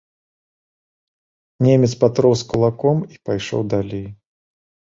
Немец 1.67 1.91
патрос 2.05 2.39
кулаком 2.55 2.97
і 3.17 3.23
пайшоў 3.29 3.61
далей. 3.75 4.05